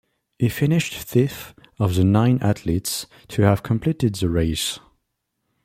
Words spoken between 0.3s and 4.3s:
He finished fifth of the nine athletes to have completed the